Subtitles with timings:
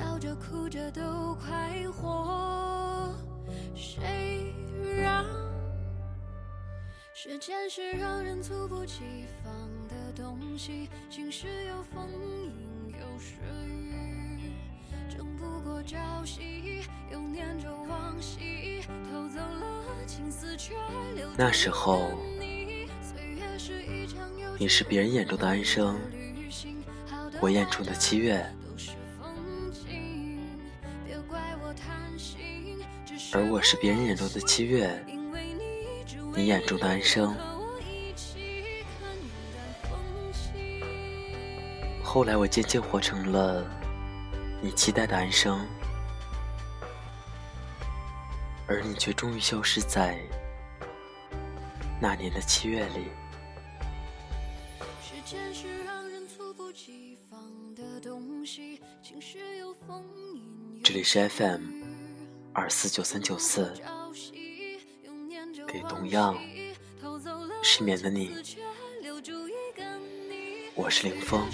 [0.00, 3.14] 笑着哭着都快活，
[3.74, 4.54] 谁
[4.96, 5.26] 让
[7.12, 9.02] 时间是让人猝不及
[9.44, 9.52] 防
[9.88, 10.88] 的东西？
[11.10, 12.08] 晴时有风，
[12.48, 13.34] 阴有时
[13.68, 14.54] 雨，
[15.10, 18.80] 争不过朝夕，又念着往昔，
[19.12, 20.72] 偷走了青丝却
[21.14, 22.10] 留那时候，
[24.58, 26.00] 你是别人眼中的安生，
[27.38, 28.50] 我眼中的七月。
[33.32, 35.04] 而我是别人眼中的七月，
[36.34, 37.36] 你眼中的安生。
[42.02, 43.64] 后来我渐渐活成了
[44.60, 45.64] 你期待的安生，
[48.66, 50.18] 而你却终于消失在
[52.00, 53.04] 那年的七月里。
[60.82, 61.89] 这里是 FM。
[62.60, 63.72] 二四九三九四，
[65.66, 66.36] 给同样
[67.62, 68.36] 失眠的你，
[70.74, 71.48] 我是林峰。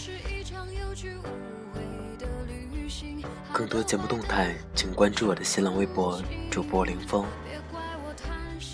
[3.52, 7.24] 更多节目动态，请关注我的新浪微博主播林峰。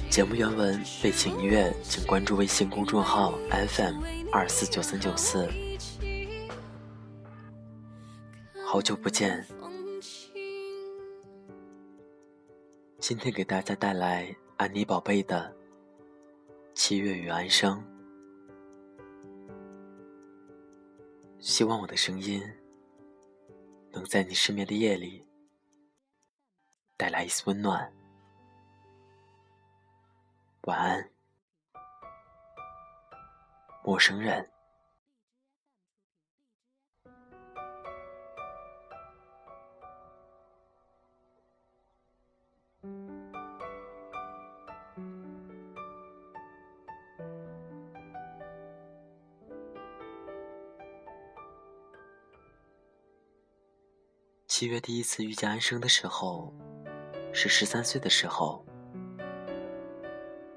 [0.08, 4.02] 节目原文、背景音乐，请关注微信公众号 FM
[4.32, 5.46] 二四九三九四。
[8.64, 9.46] 好久不见。
[13.02, 15.52] 今天给大家带来安妮宝贝的
[16.72, 17.84] 《七月与安生》，
[21.40, 22.40] 希望我的声音
[23.90, 25.26] 能在你失眠的夜里
[26.96, 27.92] 带来一丝温暖。
[30.60, 31.10] 晚安，
[33.82, 34.51] 陌生人。
[54.54, 56.52] 七月第一次遇见安生的时候，
[57.32, 58.62] 是十三岁的时候。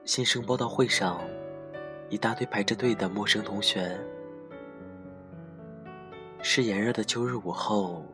[0.03, 1.17] 新生报到会上，
[2.09, 3.97] 一大堆排着队的陌生同学。
[6.41, 8.05] 是炎热的秋日午后，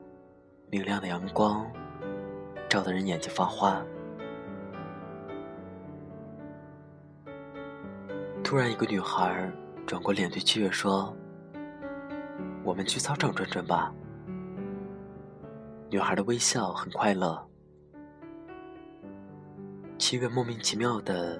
[0.69, 1.65] 明亮的阳光，
[2.69, 3.83] 照得人眼睛发花。
[8.43, 9.51] 突然，一个女孩
[9.87, 11.11] 转过脸对七月说
[12.63, 13.91] ：“我们去操场转转吧。”
[15.91, 17.45] 女孩的微笑很快乐，
[19.97, 21.37] 七月莫名其妙的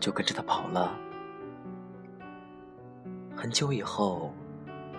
[0.00, 0.98] 就跟着她跑了。
[3.36, 4.32] 很久以后，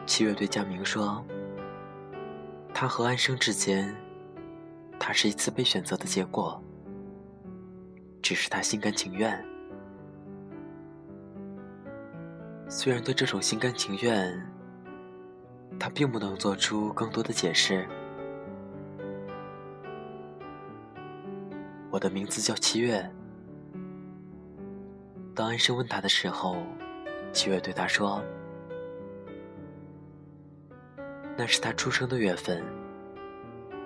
[0.06, 1.26] 七月对佳明说
[2.72, 3.96] ：“他和安生之间，
[5.00, 6.64] 他是一次被选择的结果，
[8.22, 9.44] 只是他心甘情愿。
[12.70, 14.40] 虽然对这种心甘情愿，
[15.80, 17.88] 他并不能做出更多的解释。”
[21.94, 23.08] 我的名字叫七月。
[25.36, 26.58] 当安生问他的时候，
[27.32, 28.20] 七月对他说
[31.38, 32.64] ：“那是他出生的月份。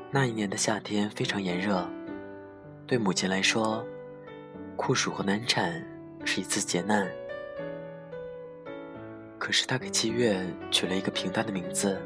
[0.10, 1.86] 那一年的夏天非常炎热，
[2.86, 3.86] 对母亲来说，
[4.78, 5.86] 酷暑和难产
[6.24, 7.06] 是一次劫难。
[9.38, 12.02] 可是他给七月取了一个平淡的名字。”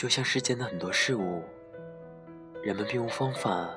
[0.00, 1.42] 就像世间的很多事物，
[2.62, 3.68] 人们并无方法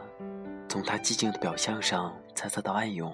[0.69, 3.13] 从它寂静的表象上猜测到暗涌。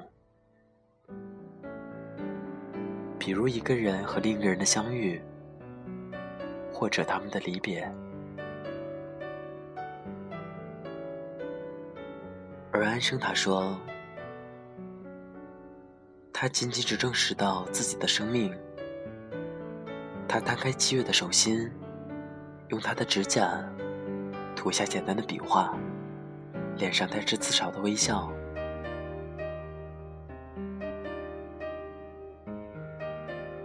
[3.18, 5.20] 比如一个人和另一个人的相遇，
[6.72, 7.92] 或者他们的离别。
[12.72, 13.76] 而安生他说，
[16.32, 18.56] 他仅仅只证实到自己的生命。
[20.28, 21.72] 他摊开七月的手心。
[22.70, 23.64] 用他的指甲
[24.56, 25.76] 涂下简单的笔画，
[26.78, 28.32] 脸上带着自嘲的微笑。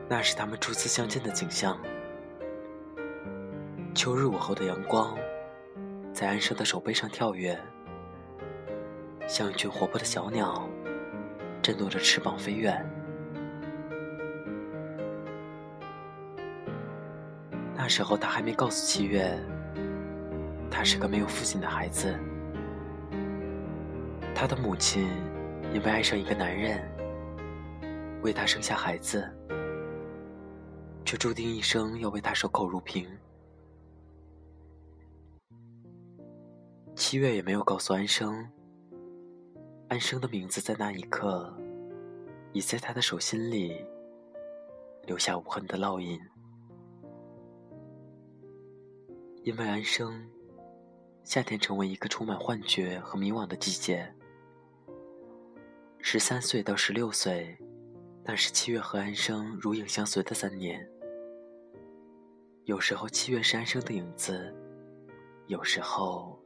[0.08, 1.78] 那是他们初次相见的景象。
[3.94, 5.14] 秋日午后的阳光，
[6.12, 7.58] 在安生的手背上跳跃，
[9.26, 10.66] 像一群活泼的小鸟，
[11.60, 12.84] 震动着翅膀飞远。
[17.84, 19.38] 那时候，他还没告诉七月，
[20.70, 22.18] 他是个没有父亲的孩子。
[24.34, 25.10] 他的母亲
[25.70, 26.80] 因为爱上一个男人，
[28.22, 29.30] 为他生下孩子，
[31.04, 33.06] 却注定一生要为他守口如瓶。
[36.96, 38.48] 七月也没有告诉安生，
[39.88, 41.54] 安生的名字在那一刻，
[42.54, 43.84] 已在他的手心里
[45.02, 46.18] 留下无痕的烙印。
[49.44, 50.26] 因为安生，
[51.22, 54.10] 夏天成为一个充满幻觉和迷惘的季节。
[55.98, 57.54] 十三岁到十六岁，
[58.24, 60.88] 那是七月和安生如影相随的三年。
[62.64, 64.50] 有时候七月是安生的影子，
[65.46, 66.42] 有时候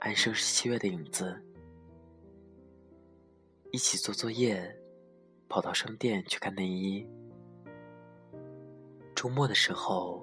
[0.00, 1.40] 安生是七月的影子。
[3.70, 4.76] 一起做作业，
[5.48, 7.06] 跑到商店去看内衣。
[9.14, 10.19] 周末的时候。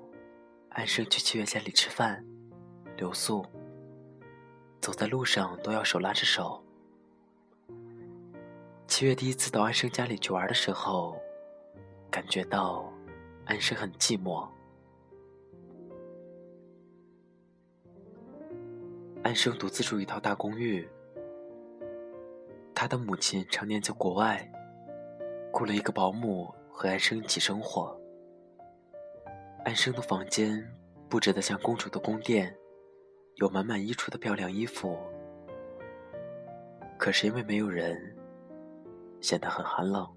[0.78, 2.24] 安生去七月家里吃饭，
[2.98, 3.44] 留宿。
[4.80, 6.64] 走在路上都要手拉着手。
[8.88, 11.18] 七月第一次到安生家里去玩的时候，
[12.12, 12.94] 感觉到
[13.46, 14.48] 安生很寂寞。
[19.24, 20.88] 安生独自住一套大公寓，
[22.76, 24.48] 他的母亲常年在国外，
[25.52, 27.97] 雇了一个保姆和安生一起生活。
[29.66, 30.66] 安生的房间
[31.10, 32.56] 布置得像公主的宫殿，
[33.36, 34.98] 有满满衣橱的漂亮衣服。
[36.98, 38.16] 可是因为没有人，
[39.22, 40.08] 显得很寒冷。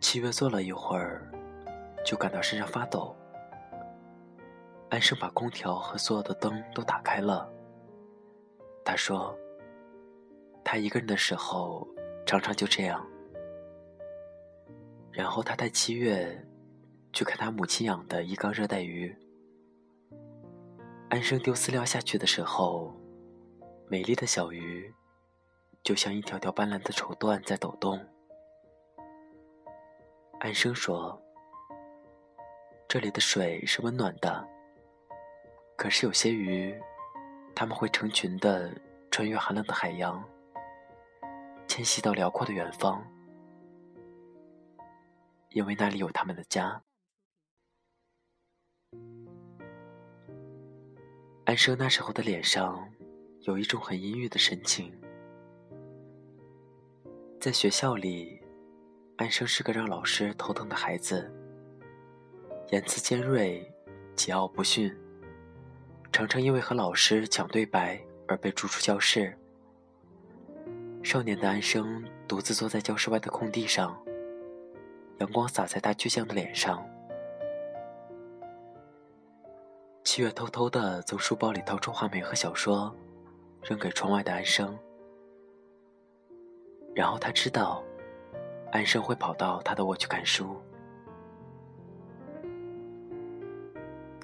[0.00, 1.30] 七月坐了一会儿，
[2.04, 3.16] 就感到身上发抖。
[4.90, 7.50] 安生把空调和所有的灯都打开了。
[8.84, 9.36] 他说
[10.62, 11.86] ：“他一个人的时候，
[12.24, 13.04] 常常就这样。”
[15.16, 16.46] 然后他带七月
[17.10, 19.16] 去看他母亲养的一缸热带鱼。
[21.08, 22.94] 安生丢饲料下去的时候，
[23.88, 24.94] 美丽的小鱼
[25.82, 27.98] 就像一条条斑斓的绸缎在抖动。
[30.38, 31.18] 安生说
[32.86, 34.46] ：“这里的水是温暖的，
[35.78, 36.78] 可是有些鱼，
[37.54, 38.70] 它们会成群的
[39.10, 40.22] 穿越寒冷的海洋，
[41.66, 43.02] 迁徙到辽阔的远方。”
[45.56, 46.82] 因为那里有他们的家。
[51.46, 52.86] 安生那时候的脸上
[53.40, 54.92] 有一种很阴郁的神情。
[57.40, 58.38] 在学校里，
[59.16, 61.32] 安生是个让老师头疼的孩子，
[62.70, 63.66] 言辞尖锐，
[64.14, 64.94] 桀骜不驯，
[66.12, 67.98] 常常因为和老师抢对白
[68.28, 69.34] 而被逐出教室。
[71.02, 73.98] 少年的安生独自坐在教室外的空地上。
[75.18, 76.84] 阳光洒在他倔强的脸上。
[80.04, 82.94] 七月偷偷的从书包里掏出画眉和小说，
[83.62, 84.78] 扔给窗外的安生。
[86.94, 87.82] 然后他知道，
[88.72, 90.56] 安生会跑到他的窝去看书。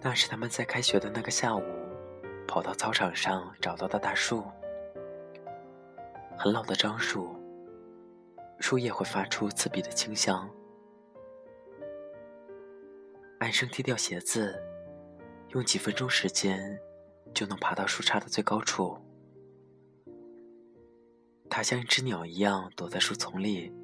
[0.01, 1.63] 那是他们在开学的那个下午，
[2.47, 4.43] 跑到操场上找到的大树，
[6.39, 7.37] 很老的樟树，
[8.59, 10.49] 树叶会发出刺鼻的清香。
[13.43, 14.55] 安生踢掉鞋子，
[15.49, 16.79] 用几分钟时间
[17.35, 18.97] 就能爬到树杈的最高处。
[21.51, 23.75] 他像一只鸟一样躲在树丛里，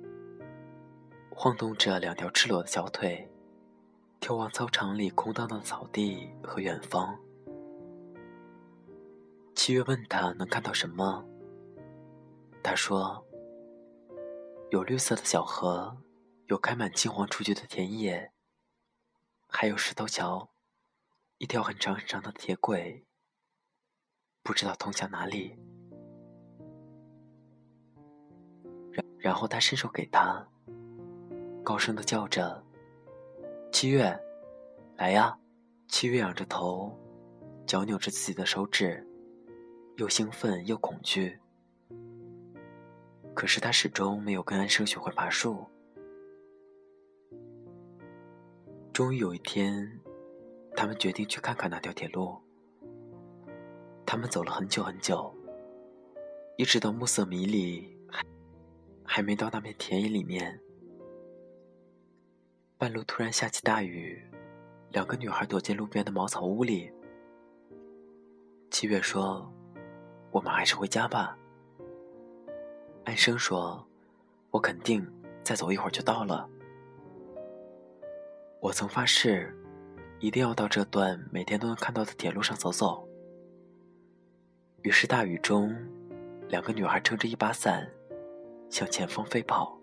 [1.32, 3.28] 晃动着两条赤裸的小腿，
[4.20, 7.18] 眺望操场里空荡荡的草地和远方。
[9.56, 11.26] 七月问他能看到什么，
[12.62, 13.26] 他说
[14.70, 15.96] ：“有绿色的小河，
[16.46, 18.30] 有开满金黄雏菊的田野。”
[19.50, 20.50] 还有石头桥，
[21.38, 23.04] 一条很长很长的铁轨，
[24.42, 25.58] 不知道通向哪里。
[28.92, 30.46] 然然后他伸手给他，
[31.64, 32.62] 高声的叫着
[33.72, 34.16] ：“七月，
[34.96, 35.36] 来呀！”
[35.88, 36.94] 七月仰着头，
[37.66, 39.04] 脚扭着自己的手指，
[39.96, 41.40] 又兴奋又恐惧。
[43.34, 45.66] 可是他始终没有跟安生学会爬树。
[48.98, 49.88] 终于有一天，
[50.74, 52.36] 他们决定去看看那条铁路。
[54.04, 55.32] 他们走了很久很久，
[56.56, 58.24] 一直到暮色迷离，还
[59.04, 60.60] 还没到那片田野里面。
[62.76, 64.20] 半路突然下起大雨，
[64.90, 66.92] 两个女孩躲进路边的茅草屋里。
[68.68, 69.48] 七月说
[70.32, 71.38] ：“我们还是回家吧。”
[73.06, 73.86] 安生说
[74.50, 75.08] ：“我肯定
[75.44, 76.50] 再走一会儿就到了。”
[78.60, 79.56] 我曾发誓，
[80.18, 83.08] 一定要到这段每天都能看到的铁路上走走。
[84.82, 85.74] 于是大雨中，
[86.48, 87.88] 两个女孩撑着一把伞，
[88.68, 89.78] 向前方飞跑，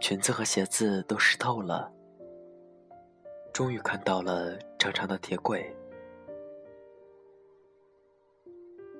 [0.00, 1.92] 裙子和鞋子都湿透了。
[3.52, 5.74] 终于看到了长长的铁轨。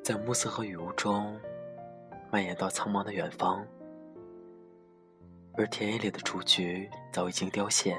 [0.04, 1.36] 在暮色和雨雾中，
[2.30, 3.66] 蔓延到苍茫的远方，
[5.56, 7.96] 而田野里的雏菊早已经凋谢。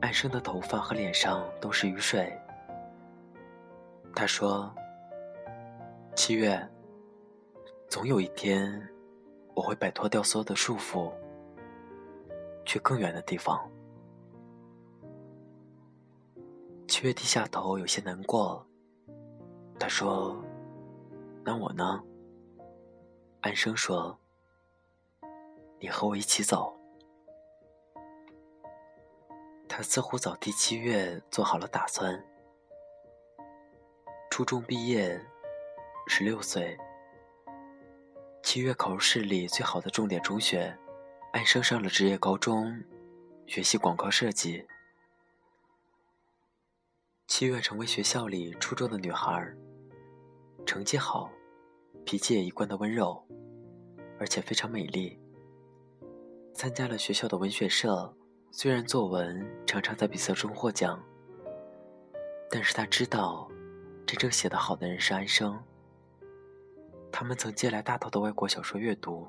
[0.00, 2.36] 安生的头发和脸上都是雨水。
[4.14, 4.74] 他说
[6.16, 6.68] ：“七月，
[7.88, 8.88] 总有一天，
[9.54, 11.12] 我会摆脱掉所有的束缚，
[12.64, 13.60] 去更远的地方。”
[16.88, 18.66] 七月低下头，有些难过。
[19.78, 20.42] 他说
[21.44, 22.02] ：“那我呢？”
[23.42, 24.18] 安生说
[25.80, 26.76] ：“你和我一起走。”
[29.68, 32.24] 他似乎早替七月做好了打算。
[34.30, 35.20] 初中毕业，
[36.06, 36.76] 十六岁，
[38.42, 40.76] 七月考入市里最好的重点中学，
[41.32, 42.82] 安生上了职业高中，
[43.46, 44.66] 学习广告设计。
[47.26, 49.54] 七月成为学校里出众的女孩。
[50.66, 51.30] 成绩好，
[52.04, 53.24] 脾气也一贯的温柔，
[54.18, 55.18] 而且非常美丽。
[56.58, 58.12] 参加了学校的文学社，
[58.50, 61.00] 虽然作文常常在比赛中获奖，
[62.50, 63.48] 但是他知道，
[64.04, 65.56] 真正写得好的人是安生。
[67.12, 69.24] 他们曾借来大头的外国小说阅读，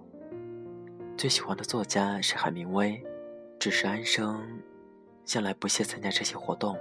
[1.16, 3.00] 最喜欢的作家是海明威，
[3.60, 4.44] 只是安生
[5.24, 6.76] 向来不屑参加这些活动，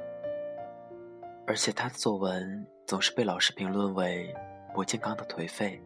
[1.47, 4.35] 而且他的作文总是被老师评论为。
[4.75, 5.83] 不健康的颓废，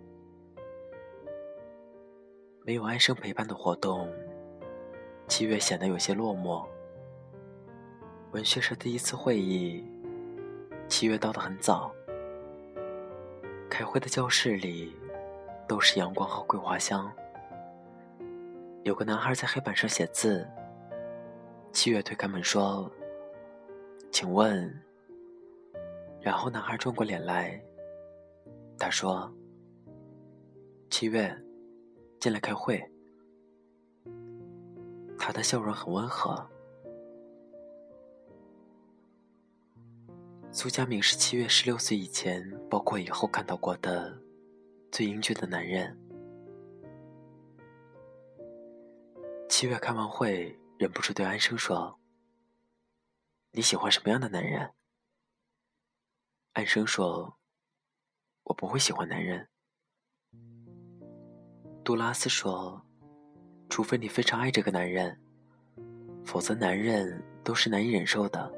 [2.64, 4.07] 没有安生陪伴的活动，
[5.29, 6.67] 七月显得有些落寞。
[8.33, 9.85] 文学社第一次会议，
[10.88, 11.93] 七月到的很早。
[13.69, 14.95] 开会的教室里
[15.67, 17.11] 都是阳光和桂花香。
[18.83, 20.47] 有个男孩在黑板上写字，
[21.73, 22.91] 七月推开门说
[24.12, 24.83] ：“请问。”
[26.21, 27.61] 然后男孩转过脸来。
[28.79, 29.33] 他说
[30.91, 31.35] ：“七月，
[32.21, 32.83] 进来开会。”
[35.25, 36.45] 他的笑容很温和。
[40.50, 44.21] 苏佳明是七月十六岁以前，包括以后看到过的
[44.91, 45.97] 最英俊的男人。
[49.49, 52.00] 七月开完会，忍不住对安生说
[53.52, 54.73] ：“你喜欢什么样的男人？”
[56.55, 57.38] 安生说。
[58.47, 59.49] 我不会喜欢男人。
[61.85, 62.85] 杜拉斯说
[63.73, 65.19] ：“除非你非常爱这个男人，
[66.26, 68.52] 否则男人都是难以忍受的。”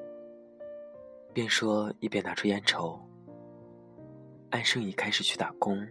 [1.33, 3.01] 边说一边拿出烟抽。
[4.51, 5.87] 安生已开始去打工，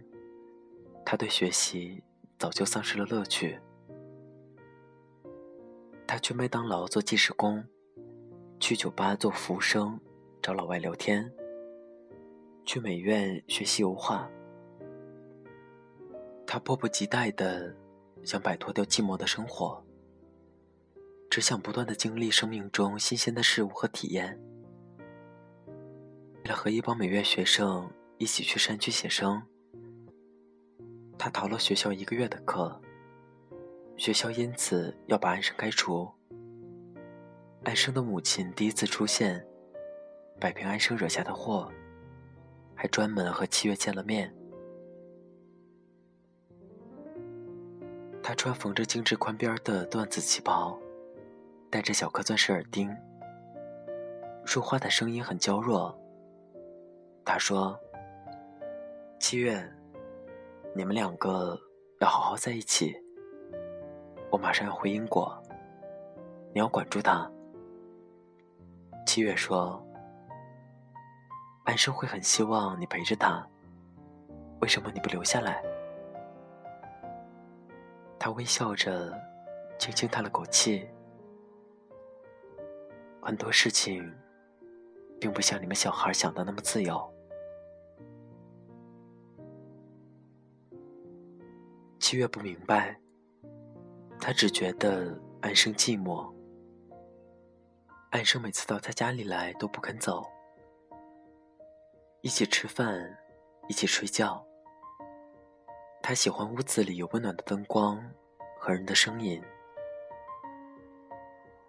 [1.06, 2.04] 他对学习
[2.38, 3.58] 早就丧失了乐趣。
[6.06, 7.64] 他去麦当劳做计时工，
[8.60, 9.98] 去酒吧做服务生，
[10.42, 11.32] 找老外聊天。
[12.66, 14.30] 去美院学习油画，
[16.46, 17.74] 他迫不及待的
[18.24, 19.84] 想摆脱掉寂寞的生活，
[21.30, 24.40] 只想不断的经历生命中新鲜的事物和体验。
[26.42, 29.42] 为了和一帮美院学生一起去山区写生，
[31.18, 32.80] 他逃了学校一个月的课，
[33.96, 36.10] 学校因此要把安生开除。
[37.64, 39.46] 安生的母亲第一次出现，
[40.38, 41.70] 摆平安生惹下的祸。
[42.76, 44.34] 还专门和七月见了面。
[48.34, 50.78] 穿缝着精致宽边的缎子旗袍，
[51.70, 52.94] 戴着小颗钻石耳钉，
[54.44, 55.98] 说话的声音很娇弱。
[57.24, 57.78] 他说
[59.18, 59.66] ：“七月，
[60.74, 61.58] 你们两个
[62.00, 62.94] 要好好在一起。
[64.30, 65.42] 我马上要回英国，
[66.52, 67.30] 你要管住他。”
[69.06, 69.80] 七月说。
[71.64, 73.42] 安生会很希望你陪着他，
[74.60, 75.64] 为什么你不留下来？
[78.24, 79.12] 他微笑着，
[79.78, 80.88] 轻轻叹了口气。
[83.20, 84.10] 很多事情，
[85.20, 87.14] 并不像你们小孩想的那么自由。
[91.98, 92.98] 七月不明白，
[94.18, 96.34] 他只觉得安生寂寞。
[98.08, 100.24] 安生每次到他家里来都不肯走，
[102.22, 103.18] 一起吃饭，
[103.68, 104.42] 一起睡觉。
[106.06, 107.98] 他喜欢屋子里有温暖的灯光
[108.58, 109.42] 和人的声音。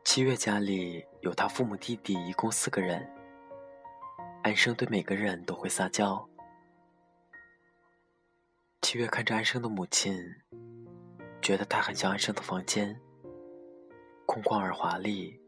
[0.04, 3.10] 七月家里有他父母、弟弟，一共四个人。
[4.44, 6.28] 安生对每个人都会撒娇。
[8.82, 10.14] 七月看着安生的母亲，
[11.42, 13.00] 觉得她很像安生的房间，
[14.26, 15.40] 空旷而华丽。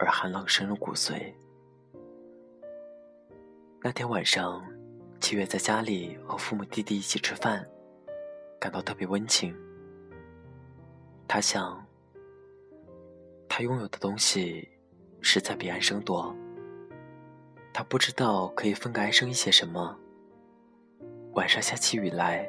[0.00, 1.32] 而寒冷深入骨髓。
[3.80, 4.60] 那天晚上，
[5.22, 7.64] 七月在家里和父母、弟弟一起吃饭，
[8.58, 9.56] 感到特别温情。
[11.28, 11.80] 他想，
[13.48, 14.68] 他拥有的东西
[15.20, 16.34] 实在比安生多。
[17.72, 19.96] 他不知道可以分给安生一些什么。
[21.34, 22.46] 晚上下起雨来，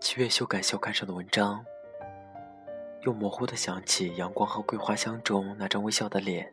[0.00, 1.64] 七月修改校刊上的文章。
[3.02, 6.52] 又模糊的想起阳光和桂花香中那张微笑的脸。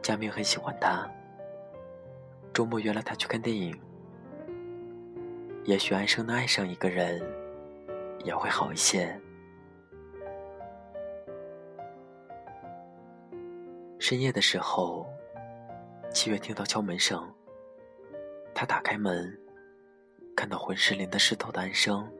[0.00, 1.06] 佳明很喜欢他。
[2.52, 3.78] 周末约了他去看电影。
[5.64, 7.20] 也许安生能爱上一个人，
[8.24, 9.18] 也会好一些。
[13.98, 15.06] 深夜的时候，
[16.12, 17.32] 七月听到敲门声。
[18.54, 19.38] 他打开门，
[20.34, 22.10] 看到浑身淋得湿透的安生，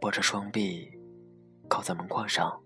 [0.00, 0.90] 抱着双臂。
[1.66, 2.62] 靠在门框上，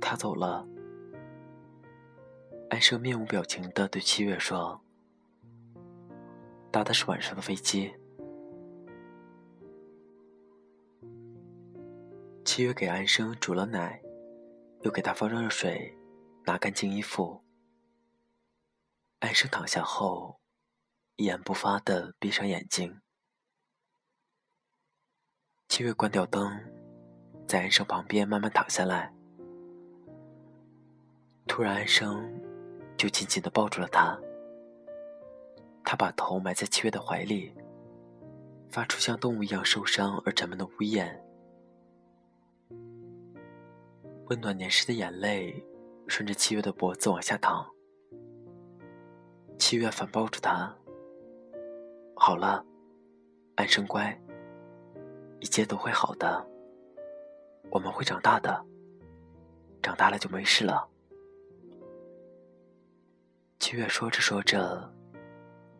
[0.00, 0.64] 他走了。
[2.74, 4.82] 安生面无表情地对七月说
[6.72, 7.94] ：“搭的是晚上的飞机。”
[12.44, 14.02] 七月给安生煮了奶，
[14.80, 15.96] 又给他放热水，
[16.46, 17.44] 拿干净衣服。
[19.20, 20.40] 安生躺下后，
[21.14, 23.00] 一言不发的闭上眼睛。
[25.68, 26.60] 七月关掉灯，
[27.46, 29.14] 在安生旁边慢慢躺下来。
[31.46, 32.42] 突然，安生
[32.96, 34.18] 就紧紧的抱住了他。
[35.84, 37.54] 他把头埋在七月的怀里，
[38.70, 41.22] 发出像动物一样受伤而沉闷的呜咽。
[44.26, 45.62] 温暖黏湿的眼泪
[46.08, 47.66] 顺着七月的脖子往下淌。
[49.58, 50.74] 七月反抱住他。
[52.16, 52.64] 好了，
[53.56, 54.18] 安生乖。
[55.40, 56.46] 一切都会好的，
[57.70, 58.64] 我们会长大的。
[59.82, 60.88] 长大了就没事了。
[63.66, 64.92] 七月说着说着，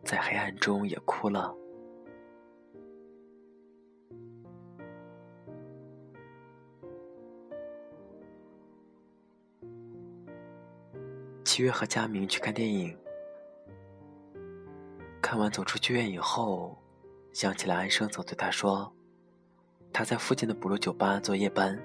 [0.03, 1.55] 在黑暗中也哭了。
[11.43, 12.97] 七月和佳明去看电影，
[15.21, 16.75] 看完走出剧院以后，
[17.33, 18.91] 想起了安生曾对他说。
[19.93, 21.79] 他在附近的补录酒吧做夜班。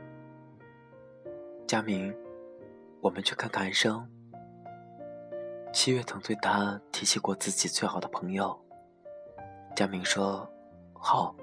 [1.67, 2.17] 佳明，
[3.03, 4.11] 我们去看看安生。
[5.73, 8.59] 七月曾对他提起过自己最好的朋友。
[9.75, 10.51] 佳明说
[10.93, 11.35] ：“好。”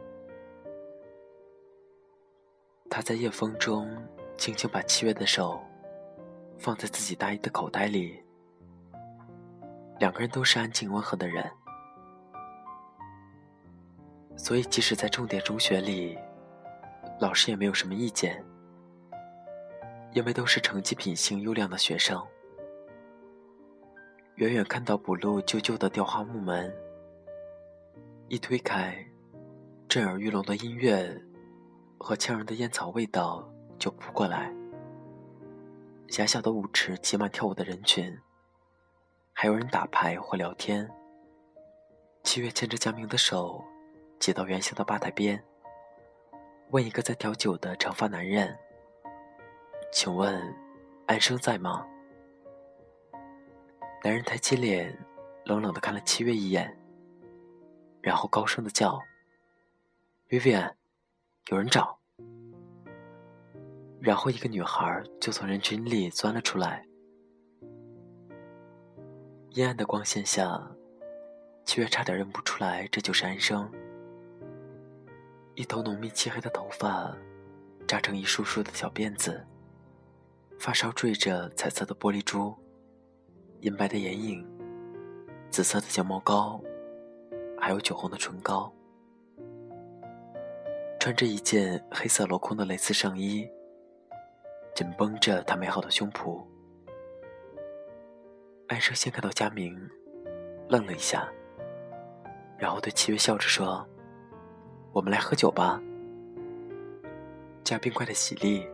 [2.89, 3.89] 他在夜风中
[4.37, 5.61] 轻轻把七月的手
[6.57, 8.23] 放在自己大衣的口袋里。
[9.99, 11.49] 两个人都是安静温和的人，
[14.35, 16.17] 所以即使在重点中学里。
[17.19, 18.45] 老师也没有什么意见，
[20.11, 22.23] 因为都是成绩品行优良的学生。
[24.37, 26.71] 远远看到补录旧旧的雕花木门，
[28.27, 28.95] 一推开，
[29.89, 31.19] 震耳欲聋的音乐
[31.97, 34.53] 和呛人的烟草味道就扑过来。
[36.09, 38.15] 狭小的舞池挤满跳舞的人群，
[39.33, 40.87] 还有人打牌或聊天。
[42.21, 43.65] 七月牵着江明的手，
[44.19, 45.43] 挤到圆形的吧台边。
[46.69, 48.55] 问一个在调酒的长发男人
[49.91, 50.55] ：“请问，
[51.07, 51.87] 安生在吗？”
[54.07, 54.97] 男人抬起脸，
[55.43, 56.73] 冷冷的看了七月一眼，
[58.01, 58.97] 然后高声的叫
[60.29, 60.75] ：“Vivian，
[61.49, 61.99] 有人找。”
[63.99, 66.87] 然后一个女孩就从人群里钻了出来。
[69.49, 70.71] 阴暗的光线下，
[71.65, 73.69] 七月差点认不出来这就是安生。
[75.55, 77.13] 一头浓密漆黑的头发，
[77.85, 79.45] 扎成一束束的小辫子，
[80.57, 82.55] 发梢缀着彩色的玻璃珠，
[83.61, 84.45] 银白的眼影，
[85.49, 86.61] 紫色的睫毛膏，
[87.59, 88.71] 还有酒红的唇膏。
[90.99, 93.49] 穿着一件黑色镂空的蕾丝上衣，
[94.75, 96.45] 紧绷着她美好的胸脯。
[98.67, 99.75] 安生先看到佳明，
[100.69, 101.27] 愣了一下，
[102.57, 103.87] 然后对七月笑着说。
[104.91, 105.81] 我们来喝酒吧。
[107.63, 108.67] 加冰块的喜力，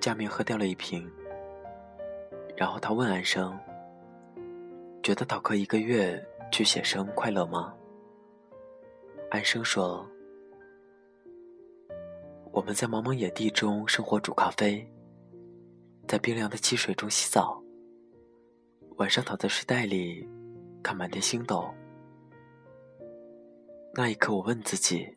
[0.00, 1.10] 佳明喝掉了一瓶。
[2.56, 3.58] 然后他问安生
[5.02, 7.74] ：“觉得逃课一个月去写生快乐吗？”
[9.30, 10.06] 安生说
[12.52, 14.86] ：“我们在茫茫野地中生火煮咖啡，
[16.06, 17.60] 在冰凉的汽水中洗澡，
[18.96, 20.28] 晚上躺在睡袋里
[20.82, 21.72] 看满天星斗。
[23.94, 25.16] 那一刻，我问自己：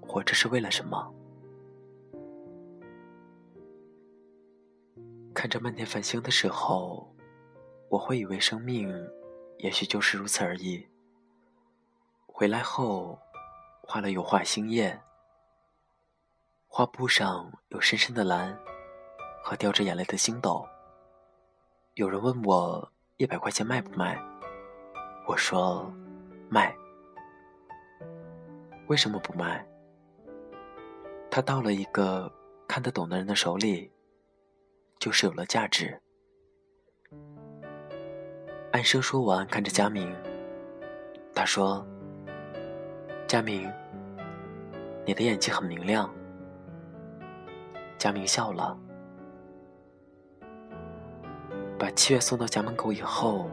[0.00, 1.12] 活着是为了什么？”
[5.38, 7.14] 看着漫天繁星的时候，
[7.90, 8.92] 我会以为生命
[9.58, 10.84] 也许就是如此而已。
[12.26, 13.16] 回来后，
[13.82, 15.00] 画了油画星夜，
[16.66, 18.58] 画布上有深深的蓝
[19.44, 20.66] 和掉着眼泪的星斗。
[21.94, 24.20] 有人问我一百块钱卖不卖，
[25.28, 25.88] 我说
[26.48, 26.76] 卖。
[28.88, 29.64] 为什么不卖？
[31.30, 32.28] 他到了一个
[32.66, 33.88] 看得懂的人的手里，
[34.98, 36.00] 就是有了价值。
[38.72, 40.14] 安生说完，看着佳明，
[41.34, 41.86] 他说。
[43.26, 43.70] 佳明，
[45.04, 46.10] 你的眼睛很明亮。
[47.98, 48.74] 佳明笑了。
[51.78, 53.50] 把七月送到家门口以后，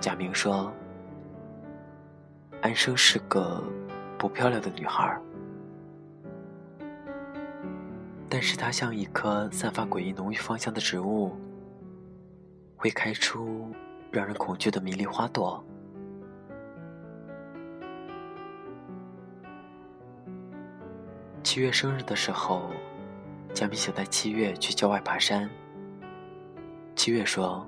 [0.00, 0.70] 佳明说
[2.60, 3.64] ：“安生是个
[4.18, 5.18] 不漂亮的女孩，
[8.30, 11.36] 但是它像一棵散发诡异浓郁芳香的植物，
[12.76, 13.68] 会开出
[14.12, 15.62] 让人恐惧的迷离花朵。”
[21.42, 22.70] 七月生日的时候，
[23.52, 25.50] 佳明想带七月去郊外爬山。
[26.94, 27.66] 七月说：“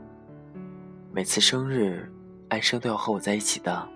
[1.10, 2.08] 每次生日，
[2.50, 3.88] 安生都要和我在一起的。”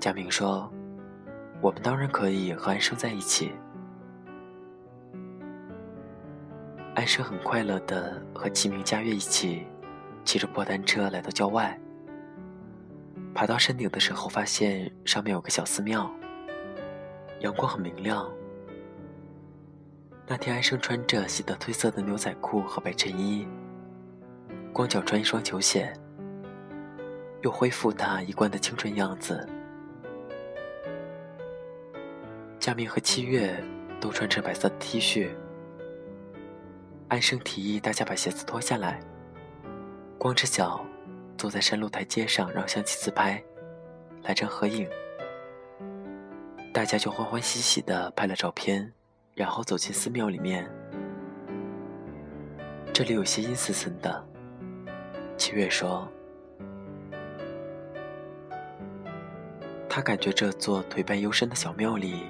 [0.00, 0.68] 佳明说
[1.62, 3.52] ：“我们当然可以和安生在一起。”
[6.96, 9.66] 安生很快乐的和齐明、佳悦一起
[10.24, 11.78] 骑着破单车来到郊外。
[13.34, 16.10] 爬到山顶的时候，发现上面有个小寺庙，
[17.40, 18.26] 阳光很明亮。
[20.26, 23.46] 那天，安生穿着洗得褪色的牛仔裤和白衬衣，
[24.72, 25.92] 光脚穿一双球鞋，
[27.42, 29.46] 又恢复他一贯的青春样子。
[32.58, 33.62] 佳明和七月
[34.00, 35.28] 都穿着白色的 T 恤。
[37.08, 39.00] 安生提议大家把鞋子脱下来，
[40.18, 40.84] 光着脚
[41.38, 43.42] 坐在山路台阶上，让相机自拍，
[44.22, 44.88] 来张合影。
[46.72, 48.92] 大家就欢欢喜喜地拍了照片。
[49.34, 50.66] 然后走进寺庙里面，
[52.90, 54.26] 这里有些阴森森的。
[55.36, 56.08] 七月说
[59.90, 62.24] ：“他感觉这座颓败幽深的小庙里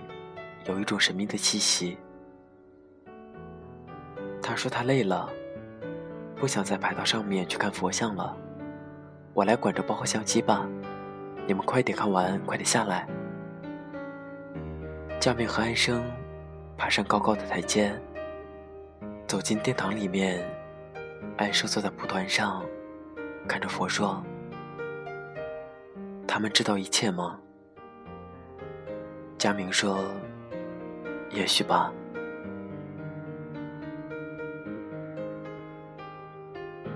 [0.64, 1.96] 有一种神秘的气息。”
[4.56, 5.28] 说他累了，
[6.34, 8.36] 不想再爬到上面去看佛像了。
[9.34, 10.66] 我来管着包和相机吧，
[11.46, 13.06] 你们快点看完，快点下来。
[15.20, 16.02] 佳明和安生。
[16.78, 17.98] 爬上高高的台阶，
[19.26, 20.46] 走进殿堂里面，
[21.38, 22.62] 安生坐在蒲团上，
[23.48, 24.22] 看着佛说
[26.28, 27.40] ：“他们知道一切吗？”
[29.38, 30.04] 佳明说
[31.32, 31.90] ：“也许吧。”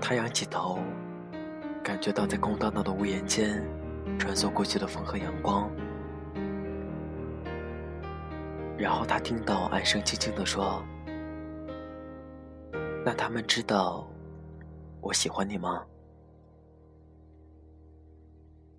[0.01, 0.79] 他仰起头，
[1.83, 3.63] 感觉到在空荡荡的屋檐间，
[4.17, 5.71] 穿梭过去的风和阳光。
[8.77, 10.83] 然后他听到安生轻轻地说
[13.05, 14.09] ：“那他们知道
[15.01, 15.85] 我喜欢你吗？”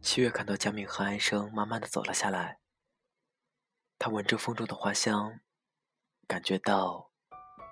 [0.03, 2.59] 七月看到佳敏和安生慢慢的走了下来，
[3.97, 5.39] 他闻着风中的花香，
[6.27, 7.11] 感觉到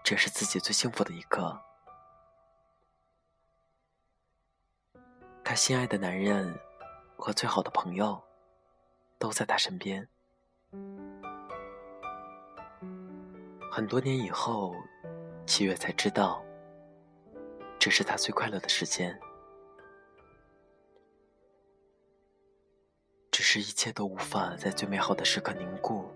[0.04, 1.60] 这是自己最幸福的一刻。
[5.50, 6.56] 她心爱的男人
[7.16, 8.22] 和最好的朋友
[9.18, 10.06] 都在她身边。
[13.68, 14.76] 很多年以后，
[15.46, 16.40] 七月才知道，
[17.80, 19.18] 这是她最快乐的时间。
[23.32, 26.08] 只是一切都无法在最美好的时刻凝固。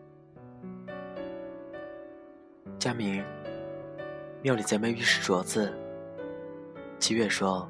[2.79, 3.25] 佳明，
[4.43, 5.77] 庙里在卖玉石镯子。
[7.01, 7.69] 七月说：“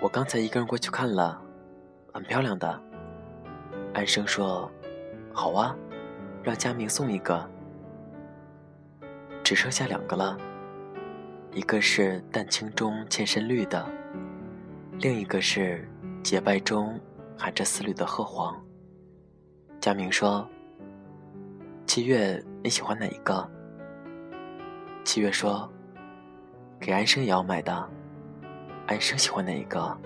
[0.00, 1.40] 我刚才一个人过去看了，
[2.12, 2.82] 很漂亮的。”
[3.94, 4.70] 安生说
[5.32, 5.74] ：“好啊，
[6.42, 7.48] 让佳明送一个。”
[9.42, 10.36] 只剩下两个了，
[11.52, 13.86] 一个是淡青中嵌深绿的，
[14.98, 15.88] 另一个是
[16.22, 17.00] 洁白中
[17.38, 18.60] 含着丝缕的褐黄。
[19.80, 20.46] 佳明说
[21.86, 23.48] ：“七月，你喜欢哪一个？”
[25.04, 25.70] 七月说
[26.80, 27.88] ：“给安生也要买的。
[28.86, 29.98] 安生喜欢哪一个？”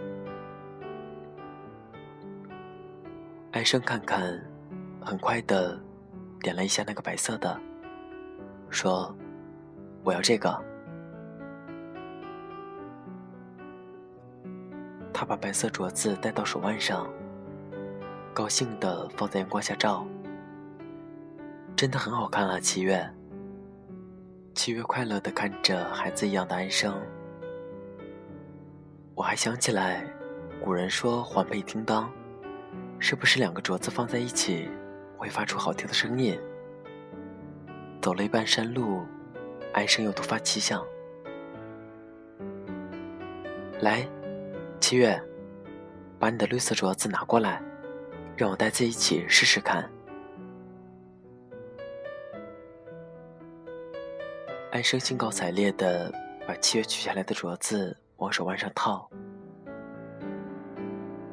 [3.53, 4.41] 安生看看，
[5.01, 5.79] 很快的
[6.41, 7.61] 点了一下那个白色的，
[8.71, 9.15] 说
[10.05, 10.57] ：“我要这个。”
[15.13, 17.07] 他把白色镯子戴到手腕上。
[18.33, 20.07] 高兴的放在阳光下照，
[21.75, 22.61] 真的很好看啊！
[22.61, 23.05] 七月，
[24.55, 26.97] 七月快乐的看着孩子一样的安生。
[29.21, 30.03] 我还想起来，
[30.65, 32.11] 古人说“环佩叮当”，
[32.99, 34.67] 是不是两个镯子放在一起
[35.19, 36.41] 会发出好听的声音？
[38.01, 39.05] 走了一半山路，
[39.75, 40.83] 安生又突发奇想
[43.83, 44.09] ：“来，
[44.81, 45.23] 七月，
[46.19, 47.63] 把你的绿色镯子拿过来。”
[48.39, 49.87] 让我带在一起试试看。
[54.73, 56.11] 安生兴高采烈的
[56.49, 59.09] 把七月取下来的镯子往手腕上套，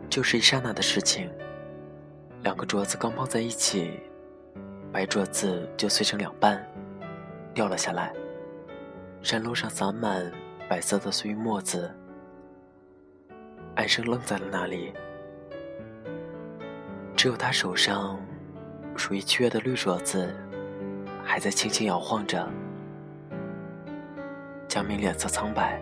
[0.10, 1.30] 就是一刹那的事情，
[2.44, 4.00] 两个镯子刚碰在一起，
[4.90, 6.66] 白镯子就碎成两半，
[7.54, 8.14] 掉了下来，
[9.22, 10.32] 山路上洒满
[10.70, 11.94] 白色的碎玉沫子。
[13.76, 14.94] 安生愣在了那里。
[17.18, 18.18] 只有他手上
[18.96, 20.34] 属于七月的绿镯子，
[21.22, 22.48] 还在轻轻摇晃着。
[24.70, 25.82] 江明脸色苍白。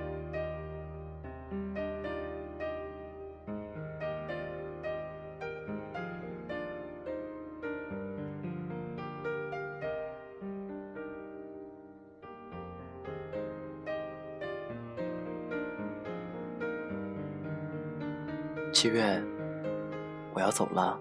[20.55, 20.97] 走了。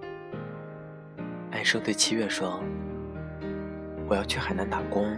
[1.52, 2.60] 安生对七月说
[4.10, 5.16] ：“我要去海南打工，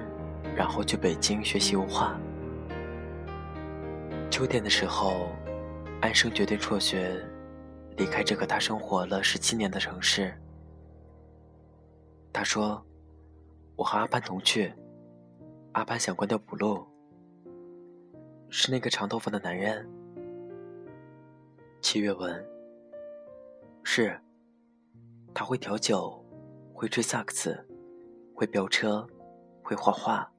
[0.54, 2.20] 然后去北京学习油画。”
[4.30, 5.30] 秋天的时候，
[6.02, 7.18] 安生决定辍学，
[7.96, 10.38] 离开这个他生活了十七年的城市。
[12.30, 12.84] 他说
[13.74, 14.70] ：“我和阿潘同去。”
[15.72, 16.86] 阿潘想关掉补录，
[18.50, 19.88] 是那个长头发的男人。
[21.80, 22.46] 七月问
[23.82, 24.20] ：“是，
[25.36, 26.22] 他会调酒。”
[26.78, 27.66] 会吹萨克斯，
[28.34, 29.08] 会飙车，
[29.62, 30.30] 会画画，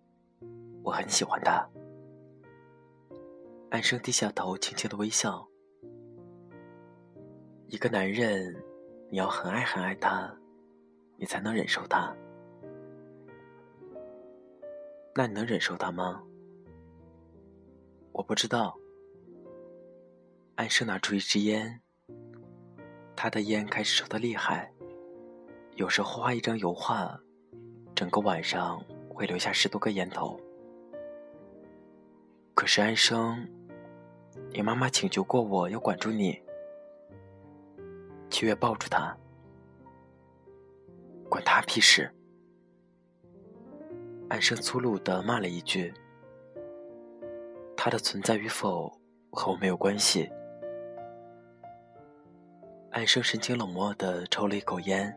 [0.83, 1.67] 我很喜欢他。
[3.71, 5.47] 安生低下头，轻轻的微笑。
[7.69, 8.55] 一个男人，
[9.09, 10.31] 你要很爱很爱他，
[11.15, 12.15] 你才能忍受他。
[15.15, 16.21] 那你能忍受他吗？
[18.11, 18.77] 我不知道。
[20.53, 21.81] 安生拿出一支烟，
[23.15, 24.71] 他的烟开始抽得厉害。
[25.77, 27.15] 有时候画一张油画，
[27.93, 30.35] 整个晚上会留下十多个烟头。
[32.55, 33.47] 可是安生，
[34.49, 36.41] 你妈妈请求过我要管住你。
[38.27, 39.15] 七月抱住他，
[41.29, 42.11] 管他屁事！
[44.29, 45.93] 安生粗鲁的骂了一句
[47.77, 48.91] ：“他的存在与否
[49.29, 50.27] 和我没有关系。”
[52.89, 55.15] 安生神情冷漠的抽了一口烟。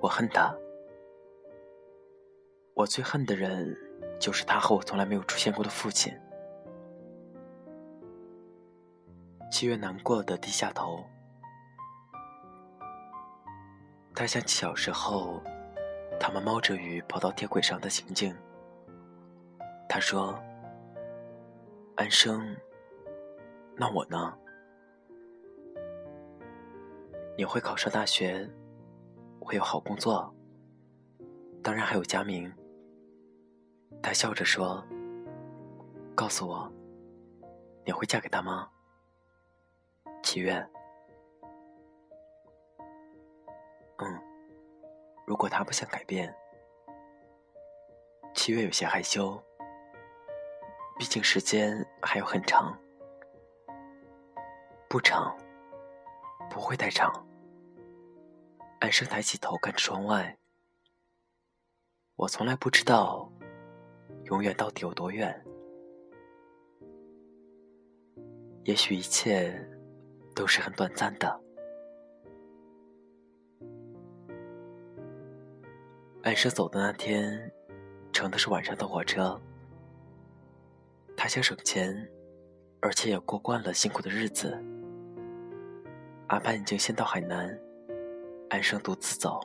[0.00, 0.50] 我恨他，
[2.72, 3.76] 我最恨的人
[4.18, 6.10] 就是他和我从来没有出现过的父亲。
[9.50, 11.04] 七月难过的低下头，
[14.14, 15.42] 他想起小时候，
[16.18, 18.34] 他们冒着雨跑到铁轨上的情景。
[19.86, 20.40] 他说
[21.96, 22.56] ：“安生，
[23.76, 24.34] 那我呢？
[27.36, 28.48] 你会考上大学？”
[29.50, 30.32] 会有好工作，
[31.60, 32.48] 当然还有佳明。
[34.00, 34.80] 他笑着说
[36.14, 36.72] ：“告诉我，
[37.84, 38.70] 你会嫁给他吗？”
[40.22, 40.64] 祈愿。
[43.98, 44.22] 嗯，
[45.26, 46.32] 如果他不想改变。
[48.32, 49.36] 七月有些害羞，
[50.96, 52.78] 毕竟时间还有很长。
[54.88, 55.36] 不长，
[56.48, 57.12] 不会太长。
[58.80, 60.38] 安生抬起头看着窗外，
[62.16, 63.30] 我从来不知道，
[64.24, 65.38] 永远到底有多远。
[68.64, 69.54] 也许一切
[70.34, 71.40] 都是很短暂的。
[76.22, 77.52] 安生走的那天，
[78.12, 79.38] 乘的是晚上的火车。
[81.14, 82.10] 他想省钱，
[82.80, 84.58] 而且也过惯了辛苦的日子。
[86.28, 87.60] 阿潘已经先到海南。
[88.50, 89.40] 安生独自走。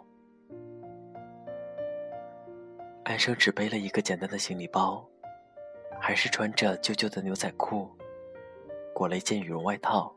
[3.03, 5.07] 安生只背了一个简单的行李包，
[6.01, 7.87] 还是穿着旧旧的牛仔裤，
[8.95, 10.13] 裹了一件羽绒外套。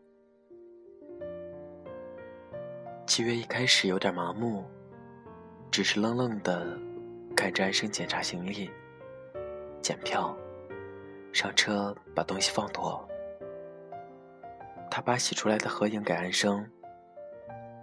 [3.06, 4.64] 七月一开始有点麻木，
[5.70, 6.66] 只是愣愣的
[7.36, 8.70] 看着安生检查行李、
[9.82, 10.34] 检票、
[11.30, 13.06] 上车，把东西放妥。
[14.90, 16.66] 他把洗出来的合影给安生，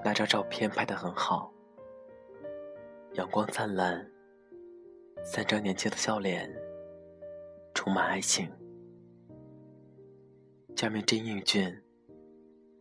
[0.05, 1.51] 那张照片拍得很好，
[3.13, 4.07] 阳光灿烂。
[5.23, 6.47] 三张年轻的笑脸，
[7.73, 8.47] 充满爱情。
[10.75, 11.75] 佳明真英俊。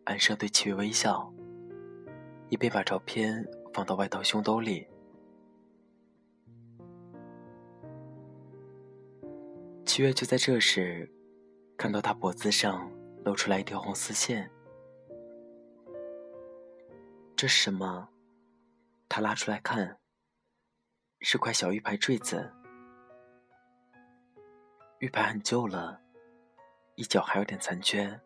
[0.05, 1.33] 安生对七月微笑，
[2.51, 4.87] 一边把照片放到外套胸兜里。
[9.87, 11.11] 七月就在这时，
[11.79, 12.93] 看到他脖子上
[13.25, 14.51] 露出来一条红丝线，
[17.44, 18.09] 这是什么？
[19.07, 19.98] 他拉出来看。
[21.20, 22.50] 是块小玉牌坠子，
[24.98, 26.00] 玉牌很旧了，
[26.94, 28.18] 一角还有点残缺，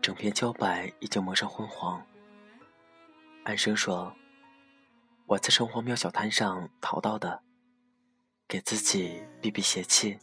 [0.00, 2.06] 整片胶白已经磨上昏黄。
[3.42, 4.14] 安生说
[5.26, 7.42] ：“我在城隍庙小摊上淘到的，
[8.46, 10.16] 给自己避避邪气。”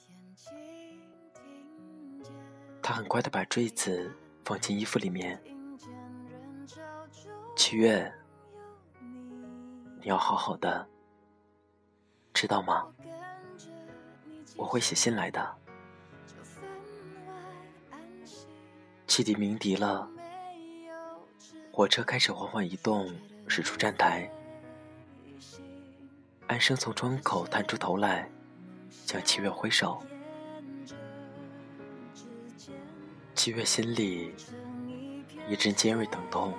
[2.81, 4.15] 他很快的把坠子
[4.45, 5.37] 放进衣服里面。
[7.55, 8.11] 七月，
[10.01, 10.87] 你要好好的。
[12.33, 12.87] 知道吗？
[14.57, 15.55] 我会写信来的。
[19.05, 20.09] 汽笛鸣笛了，
[21.71, 23.13] 火车开始缓缓移动，
[23.47, 24.29] 驶出站台。
[26.47, 28.27] 安生从窗口探出头来，
[28.89, 30.01] 向七月挥手。
[33.35, 34.33] 七月心里
[35.47, 36.53] 一阵尖锐疼痛，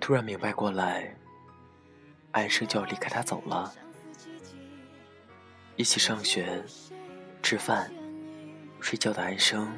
[0.00, 1.14] 突然明白过来。
[2.32, 3.74] 安生就要离开他走了，
[5.74, 6.64] 一起上学、
[7.42, 7.92] 吃饭、
[8.80, 9.68] 睡觉的安生，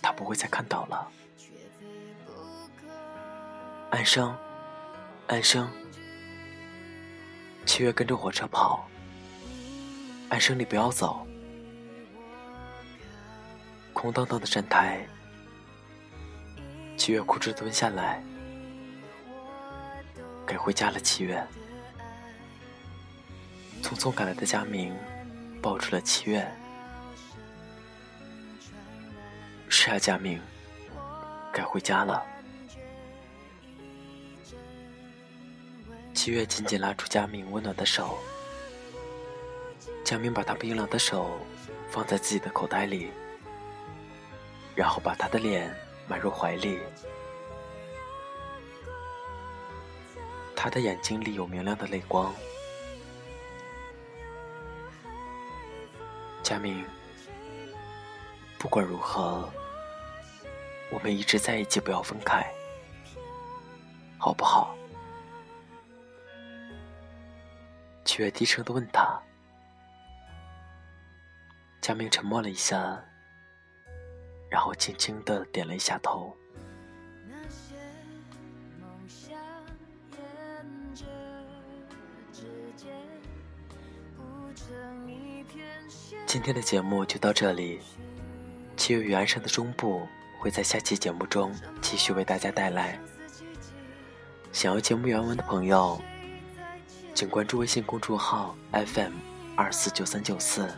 [0.00, 1.12] 他不会再看到了。
[3.90, 4.34] 安生，
[5.26, 5.70] 安生，
[7.66, 8.88] 七月跟着火车跑。
[10.30, 11.26] 安生，你不要走。
[13.92, 15.06] 空荡荡的站台，
[16.96, 18.22] 七月哭着蹲下来。
[20.50, 21.46] 该回家了，七月。
[23.80, 24.92] 匆匆赶来的佳明
[25.62, 26.44] 抱住了七月。
[29.68, 30.40] 是啊，佳明，
[31.52, 32.26] 该回家了。
[36.12, 38.18] 七月紧紧拉住佳明温暖的手，
[40.04, 41.38] 佳明把他冰冷的手
[41.92, 43.12] 放在自己的口袋里，
[44.74, 45.72] 然后把他的脸
[46.08, 46.80] 埋入怀里。
[50.62, 52.30] 他的眼睛里有明亮的泪光。
[56.42, 56.84] 佳明，
[58.58, 59.50] 不管如何，
[60.90, 62.46] 我们一直在一起，不要分开，
[64.18, 64.76] 好不好？
[68.04, 69.18] 七月低声的问他。
[71.80, 73.02] 佳明沉默了一下，
[74.50, 76.36] 然后轻轻的点了一下头。
[86.30, 87.80] 今天的节目就到这里，
[88.76, 90.06] 七月与安生的中部
[90.38, 92.96] 会在下期节目中继续为大家带来。
[94.52, 96.00] 想要节目原文的朋友，
[97.14, 99.14] 请关注微信公众号 FM
[99.56, 100.72] 二四九三九四。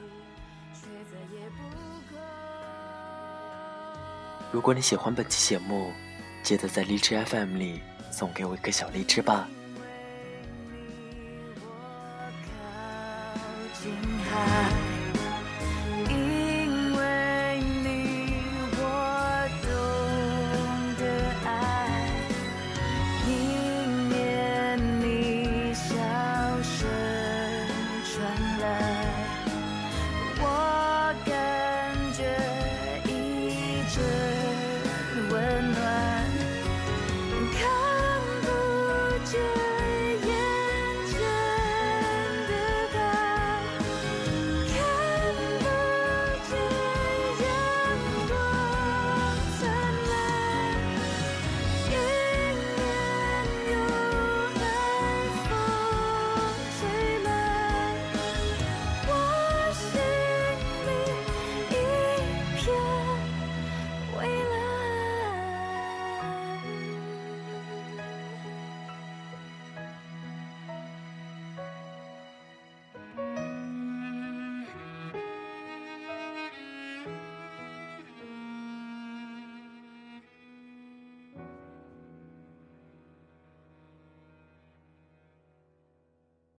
[4.50, 5.92] 如果你喜欢本期节目，
[6.42, 9.46] 记得在荔枝 FM 里送给我一个小荔枝吧。